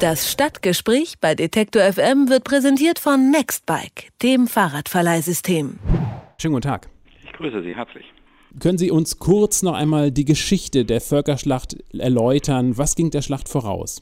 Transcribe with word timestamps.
Das 0.00 0.32
Stadtgespräch 0.32 1.16
bei 1.20 1.34
Detektor 1.34 1.82
FM 1.82 2.30
wird 2.30 2.44
präsentiert 2.44 2.98
von 2.98 3.30
Nextbike, 3.30 4.08
dem 4.22 4.46
Fahrradverleihsystem. 4.46 5.78
Schönen 6.40 6.54
guten 6.54 6.68
Tag. 6.68 6.88
Ich 7.22 7.30
grüße 7.34 7.62
Sie 7.62 7.76
herzlich. 7.76 8.06
Können 8.60 8.78
Sie 8.78 8.90
uns 8.90 9.18
kurz 9.18 9.62
noch 9.62 9.74
einmal 9.74 10.10
die 10.10 10.24
Geschichte 10.24 10.86
der 10.86 11.02
Völkerschlacht 11.02 11.76
erläutern? 11.92 12.78
Was 12.78 12.96
ging 12.96 13.10
der 13.10 13.20
Schlacht 13.20 13.50
voraus? 13.50 14.00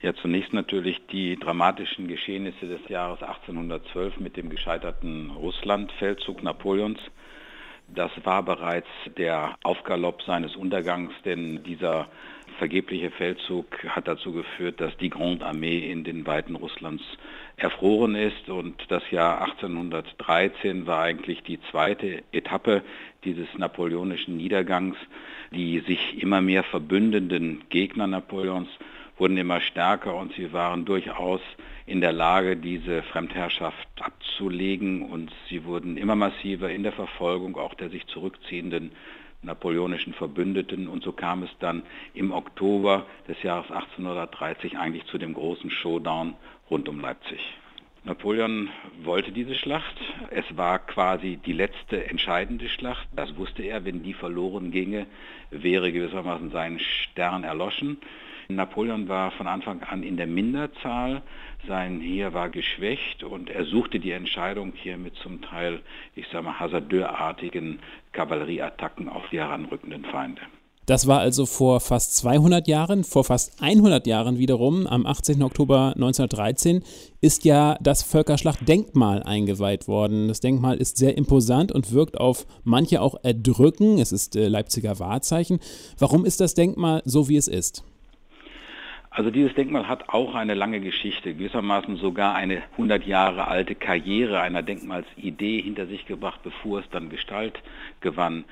Ja, 0.00 0.14
zunächst 0.14 0.54
natürlich 0.54 0.98
die 1.12 1.36
dramatischen 1.36 2.08
Geschehnisse 2.08 2.66
des 2.66 2.80
Jahres 2.88 3.22
1812 3.22 4.20
mit 4.20 4.38
dem 4.38 4.48
gescheiterten 4.48 5.30
Russlandfeldzug 5.30 6.42
Napoleons. 6.42 7.00
Das 7.88 8.10
war 8.24 8.42
bereits 8.42 8.88
der 9.18 9.56
Aufgalopp 9.62 10.22
seines 10.22 10.56
Untergangs, 10.56 11.12
denn 11.26 11.62
dieser 11.64 12.08
vergebliche 12.58 13.10
Feldzug 13.10 13.84
hat 13.88 14.08
dazu 14.08 14.32
geführt, 14.32 14.80
dass 14.80 14.96
die 14.96 15.10
Grande 15.10 15.44
Armee 15.44 15.78
in 15.78 16.04
den 16.04 16.26
Weiten 16.26 16.54
Russlands 16.54 17.02
erfroren 17.56 18.14
ist 18.14 18.48
und 18.48 18.74
das 18.88 19.10
Jahr 19.10 19.42
1813 19.42 20.86
war 20.86 21.02
eigentlich 21.02 21.42
die 21.42 21.60
zweite 21.70 22.22
Etappe 22.32 22.82
dieses 23.24 23.46
napoleonischen 23.56 24.36
Niedergangs. 24.36 24.96
Die 25.52 25.80
sich 25.80 26.20
immer 26.20 26.40
mehr 26.40 26.64
verbündenden 26.64 27.62
Gegner 27.68 28.06
Napoleons 28.06 28.68
wurden 29.16 29.36
immer 29.36 29.60
stärker 29.60 30.16
und 30.16 30.32
sie 30.34 30.52
waren 30.52 30.84
durchaus 30.84 31.40
in 31.86 32.00
der 32.00 32.12
Lage, 32.12 32.56
diese 32.56 33.02
Fremdherrschaft 33.02 33.88
abzulegen 34.00 35.02
und 35.02 35.30
sie 35.48 35.64
wurden 35.64 35.96
immer 35.96 36.16
massiver 36.16 36.70
in 36.70 36.82
der 36.82 36.92
Verfolgung 36.92 37.56
auch 37.56 37.74
der 37.74 37.90
sich 37.90 38.06
zurückziehenden 38.06 38.90
napoleonischen 39.44 40.14
Verbündeten 40.14 40.88
und 40.88 41.02
so 41.02 41.12
kam 41.12 41.42
es 41.42 41.50
dann 41.60 41.82
im 42.14 42.32
Oktober 42.32 43.06
des 43.28 43.42
Jahres 43.42 43.70
1830 43.70 44.78
eigentlich 44.78 45.06
zu 45.06 45.18
dem 45.18 45.34
großen 45.34 45.70
Showdown 45.70 46.34
rund 46.70 46.88
um 46.88 47.00
Leipzig. 47.00 47.40
Napoleon 48.04 48.68
wollte 49.02 49.32
diese 49.32 49.54
Schlacht. 49.54 49.96
Es 50.30 50.44
war 50.58 50.78
quasi 50.78 51.38
die 51.38 51.54
letzte 51.54 52.06
entscheidende 52.10 52.68
Schlacht. 52.68 53.08
Das 53.16 53.34
wusste 53.36 53.62
er. 53.62 53.86
Wenn 53.86 54.02
die 54.02 54.12
verloren 54.12 54.70
ginge, 54.70 55.06
wäre 55.50 55.90
gewissermaßen 55.90 56.50
sein 56.50 56.78
Stern 56.80 57.44
erloschen. 57.44 57.96
Napoleon 58.48 59.08
war 59.08 59.30
von 59.32 59.46
Anfang 59.46 59.82
an 59.82 60.02
in 60.02 60.16
der 60.16 60.26
Minderzahl, 60.26 61.22
sein 61.66 62.00
Heer 62.00 62.34
war 62.34 62.50
geschwächt 62.50 63.22
und 63.24 63.50
er 63.50 63.64
suchte 63.64 64.00
die 64.00 64.10
Entscheidung 64.10 64.72
hier 64.74 64.96
mit 64.96 65.16
zum 65.16 65.40
Teil, 65.42 65.80
ich 66.14 66.28
sage 66.28 66.44
mal, 66.44 66.58
hasardeurartigen 66.60 67.78
Kavallerieattacken 68.12 69.08
auf 69.08 69.22
die 69.30 69.38
heranrückenden 69.38 70.04
Feinde. 70.04 70.42
Das 70.86 71.06
war 71.06 71.20
also 71.20 71.46
vor 71.46 71.80
fast 71.80 72.14
200 72.16 72.68
Jahren, 72.68 73.04
vor 73.04 73.24
fast 73.24 73.62
100 73.62 74.06
Jahren 74.06 74.38
wiederum, 74.38 74.86
am 74.86 75.06
18. 75.06 75.42
Oktober 75.42 75.92
1913, 75.94 76.82
ist 77.22 77.46
ja 77.46 77.78
das 77.80 78.02
Völkerschlachtdenkmal 78.02 79.22
eingeweiht 79.22 79.88
worden. 79.88 80.28
Das 80.28 80.40
Denkmal 80.40 80.76
ist 80.76 80.98
sehr 80.98 81.16
imposant 81.16 81.72
und 81.72 81.92
wirkt 81.92 82.20
auf 82.20 82.46
manche 82.64 83.00
auch 83.00 83.14
erdrücken. 83.22 83.98
Es 83.98 84.12
ist 84.12 84.36
äh, 84.36 84.48
Leipziger 84.48 84.98
Wahrzeichen. 84.98 85.58
Warum 85.98 86.26
ist 86.26 86.40
das 86.42 86.52
Denkmal 86.52 87.00
so, 87.06 87.30
wie 87.30 87.36
es 87.36 87.48
ist? 87.48 87.82
Also 89.16 89.30
dieses 89.30 89.54
Denkmal 89.54 89.86
hat 89.86 90.08
auch 90.08 90.34
eine 90.34 90.54
lange 90.54 90.80
Geschichte, 90.80 91.34
gewissermaßen 91.34 91.94
sogar 91.98 92.34
eine 92.34 92.64
100 92.72 93.06
Jahre 93.06 93.46
alte 93.46 93.76
Karriere 93.76 94.40
einer 94.40 94.62
Denkmalsidee 94.62 95.62
hinter 95.62 95.86
sich 95.86 96.04
gebracht, 96.06 96.40
bevor 96.42 96.80
es 96.80 96.90
dann 96.90 97.10
Gestalt 97.10 97.62
gewann. 98.00 98.44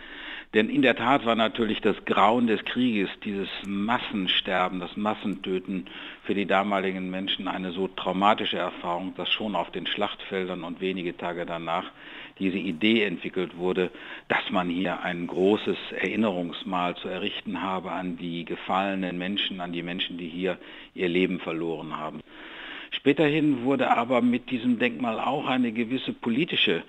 Denn 0.55 0.68
in 0.68 0.83
der 0.83 0.94
Tat 0.94 1.27
war 1.27 1.34
natürlich 1.34 1.80
das 1.80 2.05
Grauen 2.05 2.46
des 2.46 2.64
Krieges, 2.64 3.10
dieses 3.24 3.48
Massensterben, 3.66 4.78
das 4.78 4.96
Massentöten 4.96 5.86
für 6.22 6.34
die 6.34 6.46
damaligen 6.46 7.10
Menschen 7.10 7.48
eine 7.48 7.72
so 7.72 7.88
traumatische 7.88 8.58
Erfahrung, 8.58 9.14
dass 9.16 9.30
schon 9.30 9.56
auf 9.56 9.72
den 9.72 9.88
Schlachtfeldern 9.88 10.62
und 10.62 10.80
wenige 10.80 11.16
Tage 11.16 11.44
danach 11.44 11.90
diese 12.38 12.58
Idee 12.58 13.05
entwickelt 13.05 13.57
wurde, 13.57 13.90
dass 14.29 14.51
man 14.51 14.68
hier 14.68 15.02
ein 15.02 15.27
großes 15.27 15.77
Erinnerungsmal 15.92 16.96
zu 16.96 17.08
errichten 17.08 17.62
habe 17.62 17.92
an 17.92 18.17
die 18.17 18.45
gefallenen 18.45 19.18
Menschen, 19.18 19.61
an 19.61 19.73
die 19.73 19.83
Menschen, 19.83 20.18
die 20.18 20.29
hier 20.29 20.58
ihr 20.95 21.08
Leben 21.08 21.40
verloren 21.40 21.96
haben. 21.96 22.20
Späterhin 22.90 23.64
wurde 23.64 23.90
aber 23.96 24.20
mit 24.20 24.51
diesem 24.51 24.79
Denkmal 24.79 25.18
auch 25.18 25.46
eine 25.46 25.73
gewisse 25.73 26.12
politische 26.12 26.83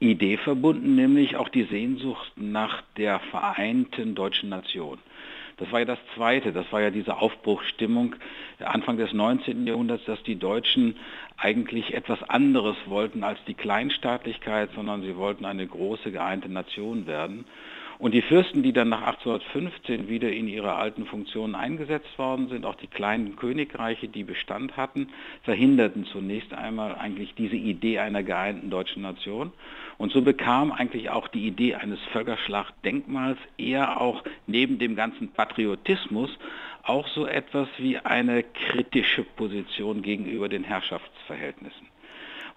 Idee 0.00 0.36
verbunden, 0.36 0.94
nämlich 0.94 1.36
auch 1.36 1.48
die 1.48 1.64
Sehnsucht 1.64 2.32
nach 2.36 2.82
der 2.96 3.18
vereinten 3.18 4.14
deutschen 4.14 4.48
Nation. 4.48 4.98
Das 5.58 5.70
war 5.72 5.80
ja 5.80 5.84
das 5.84 5.98
Zweite, 6.14 6.52
das 6.52 6.70
war 6.72 6.80
ja 6.80 6.90
diese 6.90 7.16
Aufbruchsstimmung 7.16 8.14
Anfang 8.60 8.96
des 8.96 9.12
19. 9.12 9.66
Jahrhunderts, 9.66 10.04
dass 10.04 10.22
die 10.22 10.36
Deutschen 10.36 10.96
eigentlich 11.36 11.94
etwas 11.94 12.22
anderes 12.28 12.76
wollten 12.86 13.22
als 13.24 13.38
die 13.46 13.54
Kleinstaatlichkeit, 13.54 14.70
sondern 14.74 15.02
sie 15.02 15.16
wollten 15.16 15.44
eine 15.44 15.66
große 15.66 16.10
geeinte 16.10 16.48
Nation 16.48 17.06
werden. 17.06 17.44
Und 17.98 18.14
die 18.14 18.22
Fürsten, 18.22 18.62
die 18.62 18.72
dann 18.72 18.90
nach 18.90 19.02
1815 19.02 20.08
wieder 20.08 20.30
in 20.30 20.46
ihre 20.46 20.74
alten 20.74 21.04
Funktionen 21.04 21.56
eingesetzt 21.56 22.16
worden 22.16 22.48
sind, 22.48 22.64
auch 22.64 22.76
die 22.76 22.86
kleinen 22.86 23.34
Königreiche, 23.34 24.06
die 24.06 24.22
Bestand 24.22 24.76
hatten, 24.76 25.08
verhinderten 25.42 26.04
zunächst 26.04 26.52
einmal 26.52 26.94
eigentlich 26.94 27.34
diese 27.34 27.56
Idee 27.56 27.98
einer 27.98 28.22
geeinten 28.22 28.70
deutschen 28.70 29.02
Nation. 29.02 29.52
Und 29.96 30.12
so 30.12 30.22
bekam 30.22 30.70
eigentlich 30.70 31.10
auch 31.10 31.26
die 31.26 31.44
Idee 31.44 31.74
eines 31.74 31.98
Völkerschlachtdenkmals 32.12 33.38
eher 33.56 34.00
auch 34.00 34.22
neben 34.46 34.78
dem 34.78 34.94
ganzen 34.94 35.32
Patriotismus 35.32 36.30
auch 36.84 37.08
so 37.08 37.26
etwas 37.26 37.68
wie 37.78 37.98
eine 37.98 38.44
kritische 38.44 39.24
Position 39.24 40.02
gegenüber 40.02 40.48
den 40.48 40.62
Herrschaftsverhältnissen. 40.62 41.88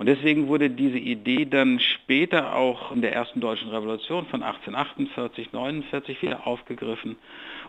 Und 0.01 0.07
deswegen 0.07 0.47
wurde 0.47 0.72
diese 0.72 0.97
Idee 0.97 1.45
dann 1.45 1.79
später 1.79 2.56
auch 2.56 2.91
in 2.91 3.03
der 3.03 3.13
ersten 3.13 3.39
deutschen 3.39 3.69
Revolution 3.69 4.25
von 4.25 4.41
1848, 4.41 5.53
49 5.53 6.23
wieder 6.23 6.47
aufgegriffen. 6.47 7.17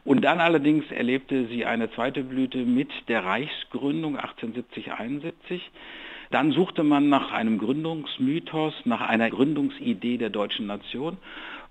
Und 0.06 0.22
dann 0.24 0.40
allerdings 0.40 0.90
erlebte 0.90 1.46
sie 1.48 1.66
eine 1.66 1.90
zweite 1.90 2.24
Blüte 2.24 2.64
mit 2.64 2.88
der 3.08 3.22
Reichsgründung 3.26 4.16
1870, 4.16 4.92
71. 4.92 5.70
Dann 6.30 6.52
suchte 6.52 6.84
man 6.84 7.10
nach 7.10 7.32
einem 7.32 7.58
Gründungsmythos, 7.58 8.72
nach 8.86 9.02
einer 9.02 9.28
Gründungsidee 9.28 10.16
der 10.16 10.30
deutschen 10.30 10.66
Nation. 10.66 11.18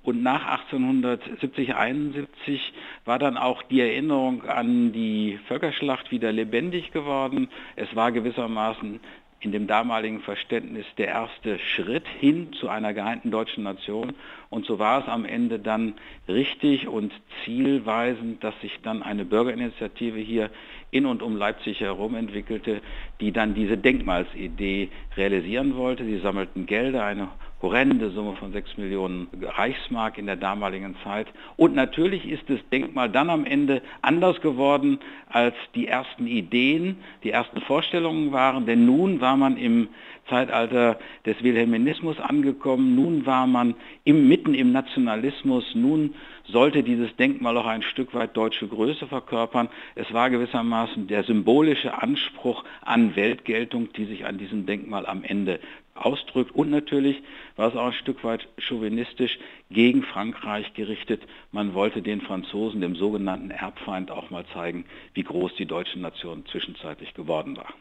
Und 0.03 0.21
nach 0.21 0.45
1870, 0.45 1.73
71 1.73 2.73
war 3.05 3.17
dann 3.17 3.35
auch 3.35 3.63
die 3.63 3.81
Erinnerung 3.81 4.47
an 4.47 4.93
die 4.93 5.39
Völkerschlacht 5.47 6.11
wieder 6.11 6.31
lebendig 6.31 6.91
geworden. 6.91 7.49
Es 7.75 7.95
war 7.95 8.11
gewissermaßen 8.11 8.99
in 9.41 9.51
dem 9.51 9.65
damaligen 9.65 10.21
Verständnis 10.21 10.85
der 10.97 11.07
erste 11.07 11.57
Schritt 11.57 12.07
hin 12.19 12.53
zu 12.53 12.69
einer 12.69 12.93
geeinten 12.93 13.31
deutschen 13.31 13.63
Nation. 13.63 14.13
Und 14.51 14.65
so 14.65 14.77
war 14.77 15.01
es 15.01 15.07
am 15.07 15.25
Ende 15.25 15.57
dann 15.57 15.95
richtig 16.27 16.87
und 16.87 17.11
zielweisend, 17.43 18.43
dass 18.43 18.59
sich 18.61 18.79
dann 18.83 19.01
eine 19.01 19.25
Bürgerinitiative 19.25 20.19
hier 20.19 20.51
in 20.91 21.07
und 21.07 21.23
um 21.23 21.35
Leipzig 21.35 21.79
herum 21.79 22.15
entwickelte, 22.15 22.81
die 23.19 23.31
dann 23.31 23.55
diese 23.55 23.77
Denkmalsidee 23.77 24.89
realisieren 25.17 25.75
wollte. 25.75 26.05
Sie 26.05 26.19
sammelten 26.19 26.67
Gelder, 26.67 27.03
eine 27.03 27.29
horrende 27.61 28.09
Summe 28.09 28.35
von 28.35 28.51
6 28.51 28.77
Millionen 28.77 29.27
Reichsmark 29.41 30.17
in 30.17 30.25
der 30.25 30.35
damaligen 30.35 30.95
Zeit. 31.03 31.27
Und 31.57 31.75
natürlich 31.75 32.27
ist 32.27 32.49
das 32.49 32.59
Denkmal 32.71 33.09
dann 33.09 33.29
am 33.29 33.45
Ende 33.45 33.81
anders 34.01 34.41
geworden, 34.41 34.99
als 35.29 35.55
die 35.75 35.87
ersten 35.87 36.27
Ideen, 36.27 36.97
die 37.23 37.31
ersten 37.31 37.61
Vorstellungen 37.61 38.31
waren. 38.31 38.65
Denn 38.65 38.85
nun 38.85 39.21
war 39.21 39.37
man 39.37 39.57
im 39.57 39.89
Zeitalter 40.27 40.97
des 41.25 41.43
Wilhelminismus 41.43 42.19
angekommen, 42.19 42.95
nun 42.95 43.25
war 43.25 43.47
man 43.47 43.75
im, 44.03 44.27
mitten 44.27 44.53
im 44.53 44.71
Nationalismus, 44.71 45.75
nun 45.75 46.15
sollte 46.45 46.83
dieses 46.83 47.15
Denkmal 47.15 47.57
auch 47.57 47.65
ein 47.65 47.81
Stück 47.81 48.13
weit 48.13 48.35
deutsche 48.35 48.67
Größe 48.67 49.07
verkörpern. 49.07 49.69
Es 49.95 50.11
war 50.13 50.29
gewissermaßen 50.29 51.07
der 51.07 51.23
symbolische 51.23 52.01
Anspruch 52.01 52.63
an 52.81 53.15
Weltgeltung, 53.15 53.91
die 53.93 54.05
sich 54.05 54.25
an 54.25 54.37
diesem 54.37 54.65
Denkmal 54.65 55.05
am 55.05 55.23
Ende 55.23 55.59
ausdrückt. 55.95 56.53
Und 56.55 56.69
natürlich 56.69 57.17
war 57.55 57.69
es 57.69 57.75
auch 57.75 57.87
ein 57.87 57.93
Stück 57.93 58.23
weit 58.23 58.47
chauvinistisch 58.57 59.37
gegen 59.69 60.03
Frankreich 60.03 60.73
gerichtet. 60.73 61.21
Man 61.51 61.73
wollte 61.73 62.01
den 62.01 62.21
Franzosen, 62.21 62.81
dem 62.81 62.95
sogenannten 62.95 63.51
Erbfeind, 63.51 64.11
auch 64.11 64.29
mal 64.29 64.45
zeigen, 64.53 64.85
wie 65.13 65.23
groß 65.23 65.51
die 65.57 65.65
deutsche 65.65 65.99
Nation 65.99 66.45
zwischenzeitlich 66.45 67.13
geworden 67.13 67.57
war. 67.57 67.73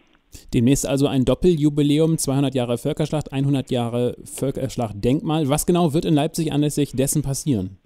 Demnächst 0.55 0.87
also 0.87 1.07
ein 1.07 1.25
Doppeljubiläum, 1.25 2.19
200 2.19 2.55
Jahre 2.55 2.79
Völkerschlacht, 2.79 3.33
100 3.33 3.71
Jahre 3.71 4.17
Völkerschlachtdenkmal. 4.25 5.49
Was 5.49 5.67
genau 5.67 5.93
wird 5.93 6.05
in 6.05 6.15
Leipzig 6.15 6.53
anlässlich 6.53 6.93
dessen 6.93 7.23
passieren? 7.23 7.79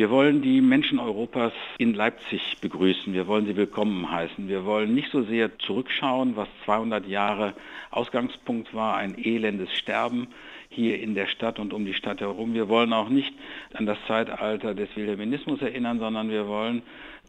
Wir 0.00 0.08
wollen 0.08 0.40
die 0.40 0.62
Menschen 0.62 0.98
Europas 0.98 1.52
in 1.76 1.92
Leipzig 1.92 2.56
begrüßen. 2.62 3.12
Wir 3.12 3.26
wollen 3.26 3.44
sie 3.44 3.54
willkommen 3.54 4.10
heißen. 4.10 4.48
Wir 4.48 4.64
wollen 4.64 4.94
nicht 4.94 5.10
so 5.10 5.24
sehr 5.24 5.58
zurückschauen, 5.58 6.36
was 6.36 6.48
200 6.64 7.06
Jahre 7.06 7.52
Ausgangspunkt 7.90 8.72
war, 8.72 8.96
ein 8.96 9.18
elendes 9.18 9.70
Sterben 9.74 10.28
hier 10.70 10.98
in 11.02 11.14
der 11.14 11.26
Stadt 11.26 11.58
und 11.58 11.74
um 11.74 11.84
die 11.84 11.92
Stadt 11.92 12.22
herum. 12.22 12.54
Wir 12.54 12.70
wollen 12.70 12.94
auch 12.94 13.10
nicht 13.10 13.34
an 13.74 13.84
das 13.84 13.98
Zeitalter 14.06 14.74
des 14.74 14.88
Wilhelminismus 14.96 15.60
erinnern, 15.60 15.98
sondern 15.98 16.30
wir 16.30 16.48
wollen 16.48 16.80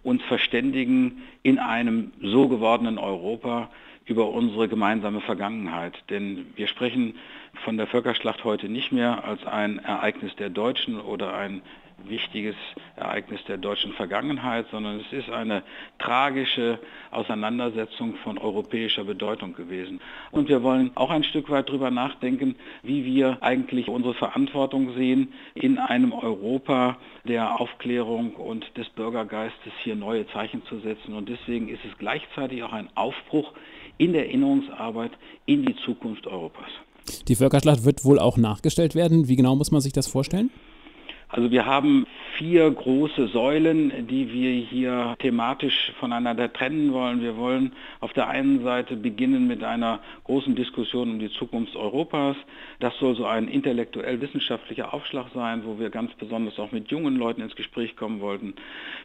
uns 0.03 0.23
verständigen 0.23 1.23
in 1.43 1.59
einem 1.59 2.13
so 2.21 2.47
gewordenen 2.47 2.97
Europa 2.97 3.69
über 4.11 4.29
unsere 4.29 4.67
gemeinsame 4.67 5.21
Vergangenheit. 5.21 5.93
Denn 6.09 6.47
wir 6.55 6.67
sprechen 6.67 7.15
von 7.63 7.77
der 7.77 7.87
Völkerschlacht 7.87 8.43
heute 8.43 8.67
nicht 8.67 8.91
mehr 8.91 9.23
als 9.23 9.45
ein 9.45 9.79
Ereignis 9.79 10.35
der 10.35 10.49
Deutschen 10.49 10.99
oder 10.99 11.33
ein 11.33 11.61
wichtiges 12.07 12.55
Ereignis 12.95 13.43
der 13.45 13.57
deutschen 13.57 13.93
Vergangenheit, 13.93 14.65
sondern 14.71 14.99
es 14.99 15.13
ist 15.13 15.29
eine 15.29 15.63
tragische 15.99 16.79
Auseinandersetzung 17.11 18.15
von 18.23 18.37
europäischer 18.37 19.03
Bedeutung 19.03 19.53
gewesen. 19.53 20.01
Und 20.31 20.49
wir 20.49 20.63
wollen 20.63 20.91
auch 20.95 21.09
ein 21.09 21.23
Stück 21.23 21.49
weit 21.49 21.69
darüber 21.69 21.91
nachdenken, 21.91 22.55
wie 22.83 23.05
wir 23.05 23.37
eigentlich 23.41 23.87
unsere 23.87 24.13
Verantwortung 24.13 24.95
sehen, 24.95 25.33
in 25.53 25.77
einem 25.77 26.11
Europa 26.11 26.97
der 27.23 27.59
Aufklärung 27.59 28.35
und 28.35 28.77
des 28.77 28.89
Bürgergeistes 28.89 29.73
hier 29.83 29.95
neue 29.95 30.27
Zeichen 30.27 30.63
zu 30.65 30.79
setzen. 30.79 31.13
Und 31.13 31.29
deswegen 31.29 31.69
ist 31.69 31.85
es 31.85 31.97
gleichzeitig 31.97 32.63
auch 32.63 32.73
ein 32.73 32.89
Aufbruch 32.95 33.53
in 33.97 34.13
der 34.13 34.27
Erinnerungsarbeit 34.27 35.11
in 35.45 35.65
die 35.65 35.75
Zukunft 35.85 36.27
Europas. 36.27 36.69
Die 37.27 37.35
Völkerschlacht 37.35 37.83
wird 37.83 38.05
wohl 38.05 38.19
auch 38.19 38.37
nachgestellt 38.37 38.95
werden. 38.95 39.27
Wie 39.27 39.35
genau 39.35 39.55
muss 39.55 39.71
man 39.71 39.81
sich 39.81 39.93
das 39.93 40.07
vorstellen? 40.07 40.49
Also 41.33 41.49
wir 41.49 41.65
haben 41.65 42.05
vier 42.37 42.69
große 42.69 43.27
Säulen, 43.27 44.07
die 44.07 44.33
wir 44.33 44.51
hier 44.51 45.15
thematisch 45.19 45.93
voneinander 45.97 46.51
trennen 46.51 46.91
wollen. 46.91 47.21
Wir 47.21 47.37
wollen 47.37 47.71
auf 48.01 48.11
der 48.11 48.27
einen 48.27 48.63
Seite 48.63 48.97
beginnen 48.97 49.47
mit 49.47 49.63
einer 49.63 49.99
großen 50.25 50.55
Diskussion 50.55 51.09
um 51.09 51.19
die 51.19 51.31
Zukunft 51.31 51.77
Europas. 51.77 52.35
Das 52.81 52.97
soll 52.99 53.15
so 53.15 53.25
ein 53.25 53.47
intellektuell-wissenschaftlicher 53.47 54.93
Aufschlag 54.93 55.27
sein, 55.33 55.61
wo 55.65 55.79
wir 55.79 55.89
ganz 55.89 56.11
besonders 56.15 56.59
auch 56.59 56.73
mit 56.73 56.91
jungen 56.91 57.15
Leuten 57.15 57.41
ins 57.41 57.55
Gespräch 57.55 57.95
kommen 57.95 58.19
wollten. 58.19 58.53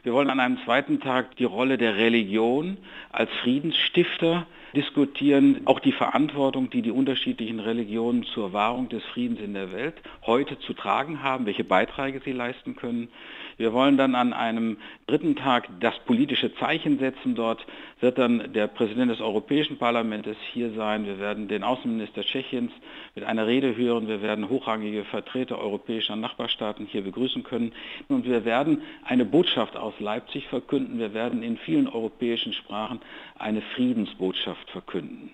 Wir 0.03 0.11
wollen 0.11 0.29
an 0.29 0.41
einem 0.41 0.57
zweiten 0.65 0.99
Tag 0.99 1.37
die 1.37 1.45
Rolle 1.45 1.77
der 1.77 1.95
Religion 1.95 2.75
als 3.11 3.29
Friedensstifter 3.41 4.45
diskutieren, 4.75 5.61
auch 5.65 5.79
die 5.79 5.91
Verantwortung, 5.91 6.69
die 6.69 6.81
die 6.81 6.91
unterschiedlichen 6.91 7.59
Religionen 7.59 8.23
zur 8.23 8.53
Wahrung 8.53 8.89
des 8.89 9.03
Friedens 9.05 9.39
in 9.39 9.53
der 9.53 9.71
Welt 9.71 9.95
heute 10.25 10.59
zu 10.59 10.73
tragen 10.73 11.23
haben, 11.23 11.45
welche 11.45 11.63
Beiträge 11.63 12.21
sie 12.23 12.31
leisten 12.31 12.75
können. 12.75 13.09
Wir 13.57 13.73
wollen 13.73 13.97
dann 13.97 14.15
an 14.15 14.33
einem 14.33 14.77
dritten 15.07 15.37
Tag 15.37 15.69
das 15.79 15.97
politische 15.99 16.53
Zeichen 16.55 16.99
setzen. 16.99 17.33
Dort 17.33 17.65
wird 18.01 18.17
dann 18.17 18.51
der 18.53 18.67
Präsident 18.67 19.09
des 19.09 19.21
Europäischen 19.21 19.77
Parlaments 19.77 20.27
hier 20.51 20.71
sein. 20.73 21.05
Wir 21.05 21.17
werden 21.19 21.47
den 21.47 21.63
Außenminister 21.63 22.23
Tschechiens 22.23 22.71
mit 23.15 23.23
einer 23.23 23.47
Rede 23.47 23.75
hören. 23.75 24.07
Wir 24.09 24.21
werden 24.21 24.49
hochrangige 24.49 25.05
Vertreter 25.05 25.59
europäischer 25.59 26.17
Nachbarstaaten 26.17 26.85
hier 26.85 27.03
begrüßen 27.03 27.43
können. 27.43 27.71
Und 28.09 28.25
wir 28.25 28.43
werden 28.43 28.81
eine 29.05 29.23
Botschaft 29.23 29.77
aus 29.77 29.93
Leipzig 29.99 30.47
verkünden. 30.47 30.99
Wir 30.99 31.13
werden 31.13 31.41
in 31.41 31.57
vielen 31.57 31.87
europäischen 31.87 32.51
Sprachen 32.51 32.99
eine 33.39 33.61
Friedensbotschaft 33.61 34.69
verkünden. 34.69 35.31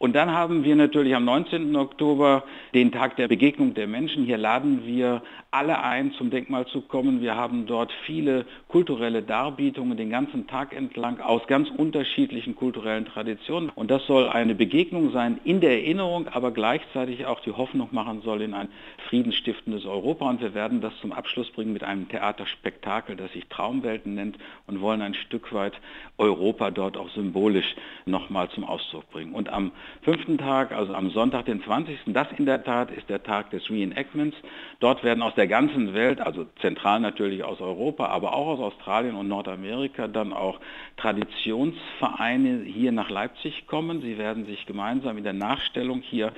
Und 0.00 0.14
dann 0.14 0.30
haben 0.30 0.64
wir 0.64 0.76
natürlich 0.76 1.14
am 1.14 1.26
19. 1.26 1.76
Oktober 1.76 2.44
den 2.72 2.90
Tag 2.90 3.16
der 3.16 3.28
Begegnung 3.28 3.74
der 3.74 3.86
Menschen. 3.86 4.24
Hier 4.24 4.38
laden 4.38 4.86
wir 4.86 5.20
alle 5.50 5.82
ein, 5.82 6.12
zum 6.12 6.30
Denkmal 6.30 6.66
zu 6.68 6.80
kommen. 6.80 7.20
Wir 7.20 7.36
haben 7.36 7.66
dort 7.66 7.92
viele 8.06 8.46
kulturelle 8.68 9.22
Darbietungen 9.22 9.98
den 9.98 10.08
ganzen 10.08 10.46
Tag 10.46 10.74
entlang 10.74 11.20
aus 11.20 11.46
ganz 11.48 11.68
unterschiedlichen 11.68 12.56
kulturellen 12.56 13.04
Traditionen. 13.04 13.68
Und 13.68 13.90
das 13.90 14.06
soll 14.06 14.26
eine 14.30 14.54
Begegnung 14.54 15.12
sein 15.12 15.38
in 15.44 15.60
der 15.60 15.72
Erinnerung, 15.72 16.28
aber 16.28 16.50
gleichzeitig 16.50 17.26
auch 17.26 17.40
die 17.40 17.52
Hoffnung 17.52 17.88
machen 17.90 18.22
soll 18.22 18.40
in 18.40 18.54
ein 18.54 18.68
friedensstiftendes 19.10 19.84
Europa. 19.84 20.30
Und 20.30 20.40
wir 20.40 20.54
werden 20.54 20.80
das 20.80 20.96
zum 21.02 21.12
Abschluss 21.12 21.50
bringen 21.50 21.74
mit 21.74 21.84
einem 21.84 22.08
Theaterspektakel, 22.08 23.16
das 23.16 23.30
sich 23.32 23.46
Traumwelten 23.48 24.14
nennt 24.14 24.38
und 24.66 24.80
wollen 24.80 25.02
ein 25.02 25.12
Stück 25.12 25.52
weit 25.52 25.74
Europa 26.16 26.70
dort 26.70 26.96
auch 26.96 27.10
symbolisch 27.10 27.76
nochmal 28.06 28.48
zum 28.48 28.64
Ausdruck 28.64 29.10
bringen. 29.10 29.34
Und 29.34 29.50
am 29.50 29.72
fünften 30.02 30.38
Tag, 30.38 30.72
also 30.72 30.94
am 30.94 31.10
Sonntag, 31.10 31.46
den 31.46 31.62
20. 31.62 31.98
Das 32.06 32.28
in 32.36 32.46
der 32.46 32.64
Tat 32.64 32.90
ist 32.90 33.08
der 33.08 33.22
Tag 33.22 33.50
des 33.50 33.68
Reenactments. 33.70 34.36
Dort 34.80 35.04
werden 35.04 35.22
aus 35.22 35.34
der 35.34 35.46
ganzen 35.46 35.94
Welt, 35.94 36.20
also 36.20 36.46
zentral 36.60 37.00
natürlich 37.00 37.44
aus 37.44 37.60
Europa, 37.60 38.06
aber 38.06 38.34
auch 38.34 38.46
aus 38.46 38.60
Australien 38.60 39.14
und 39.14 39.28
Nordamerika, 39.28 40.08
dann 40.08 40.32
auch 40.32 40.60
Traditionsvereine 40.96 42.62
hier 42.64 42.92
nach 42.92 43.10
Leipzig 43.10 43.66
kommen. 43.66 44.00
Sie 44.02 44.18
werden 44.18 44.46
sich 44.46 44.66
gemeinsam 44.66 45.18
in 45.18 45.24
der 45.24 45.32
Nachstellung 45.32 46.00
hier 46.00 46.32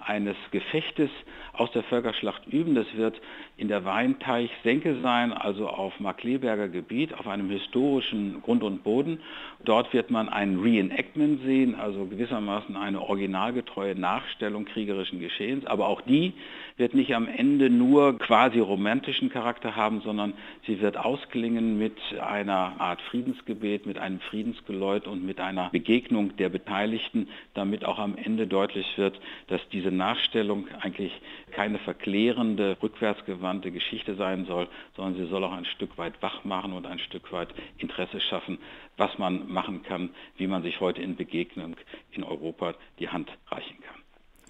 eines 0.00 0.36
Gefechtes 0.50 1.10
aus 1.52 1.70
der 1.72 1.82
Völkerschlacht 1.84 2.46
üben. 2.46 2.74
Das 2.74 2.86
wird 2.94 3.20
in 3.56 3.68
der 3.68 3.84
Weinteich-Senke 3.84 5.00
sein, 5.02 5.32
also 5.32 5.68
auf 5.68 5.98
Markleberger 6.00 6.68
Gebiet, 6.68 7.14
auf 7.14 7.26
einem 7.26 7.48
historischen 7.50 8.42
Grund 8.42 8.62
und 8.62 8.82
Boden. 8.84 9.20
Dort 9.64 9.92
wird 9.92 10.10
man 10.10 10.28
ein 10.28 10.58
Reenactment 10.58 11.42
sehen, 11.42 11.74
also 11.74 12.04
gewissermaßen 12.06 12.76
eine 12.76 13.00
originalgetreue 13.00 13.94
Nachstellung 13.94 14.66
kriegerischen 14.66 15.20
Geschehens. 15.20 15.66
Aber 15.66 15.88
auch 15.88 16.02
die 16.02 16.34
wird 16.76 16.94
nicht 16.94 17.14
am 17.14 17.26
Ende 17.26 17.70
nur 17.70 18.18
quasi 18.18 18.58
romantischen 18.58 19.30
Charakter 19.30 19.76
haben, 19.76 20.02
sondern 20.02 20.34
sie 20.66 20.80
wird 20.80 20.98
ausklingen 20.98 21.78
mit 21.78 21.96
einer 22.20 22.74
Art 22.78 23.00
Friedensgebet, 23.02 23.86
mit 23.86 23.98
einem 23.98 24.20
Friedensgeläut 24.20 25.06
und 25.06 25.24
mit 25.24 25.40
einer 25.40 25.70
Begegnung 25.70 26.36
der 26.36 26.50
Beteiligten, 26.50 27.28
damit 27.54 27.84
auch 27.84 27.98
am 27.98 28.16
Ende 28.16 28.46
deutlich 28.46 28.86
wird, 28.98 29.18
dass 29.48 29.60
diese 29.72 29.90
Nachstellung 29.96 30.68
eigentlich 30.80 31.12
keine 31.52 31.78
verklärende, 31.78 32.76
rückwärtsgewandte 32.82 33.70
Geschichte 33.70 34.14
sein 34.14 34.46
soll, 34.46 34.68
sondern 34.94 35.16
sie 35.16 35.28
soll 35.28 35.44
auch 35.44 35.52
ein 35.52 35.64
Stück 35.64 35.96
weit 35.98 36.14
wach 36.20 36.44
machen 36.44 36.72
und 36.72 36.86
ein 36.86 36.98
Stück 36.98 37.32
weit 37.32 37.48
Interesse 37.78 38.20
schaffen, 38.20 38.58
was 38.96 39.18
man 39.18 39.48
machen 39.48 39.82
kann, 39.82 40.10
wie 40.36 40.46
man 40.46 40.62
sich 40.62 40.80
heute 40.80 41.02
in 41.02 41.16
Begegnung 41.16 41.76
in 42.12 42.22
Europa 42.24 42.74
die 42.98 43.08
Hand 43.08 43.30
reichen 43.50 43.80
kann. 43.80 43.96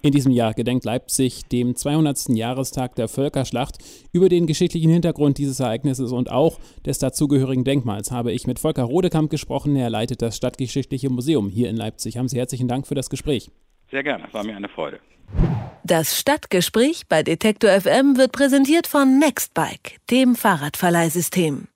In 0.03 0.11
diesem 0.11 0.31
Jahr 0.31 0.53
gedenkt 0.53 0.85
Leipzig 0.85 1.49
dem 1.49 1.75
200. 1.75 2.29
Jahrestag 2.29 2.93
der 2.95 3.07
Völkerschlacht. 3.07 3.77
Über 4.13 4.29
den 4.29 4.45
geschichtlichen 4.45 4.91
Hintergrund 4.91 5.39
dieses 5.39 5.59
Ereignisses 5.59 6.11
und 6.11 6.31
auch 6.31 6.59
des 6.85 6.99
dazugehörigen 6.99 7.63
Denkmals 7.63 8.11
habe 8.11 8.31
ich 8.31 8.45
mit 8.45 8.59
Volker 8.59 8.83
Rodekamp 8.83 9.31
gesprochen. 9.31 9.75
Er 9.75 9.89
leitet 9.89 10.21
das 10.21 10.37
Stadtgeschichtliche 10.37 11.09
Museum 11.09 11.49
hier 11.49 11.69
in 11.69 11.75
Leipzig. 11.75 12.17
Haben 12.17 12.27
Sie 12.27 12.37
herzlichen 12.37 12.67
Dank 12.67 12.85
für 12.85 12.95
das 12.95 13.09
Gespräch. 13.09 13.49
Sehr 13.91 14.03
gerne, 14.03 14.25
war 14.31 14.43
mir 14.43 14.55
eine 14.55 14.69
Freude. 14.69 14.99
Das 15.83 16.19
Stadtgespräch 16.19 17.03
bei 17.07 17.23
Detektor 17.23 17.69
FM 17.69 18.17
wird 18.17 18.33
präsentiert 18.33 18.87
von 18.87 19.19
Nextbike, 19.19 19.97
dem 20.11 20.35
Fahrradverleihsystem. 20.35 21.67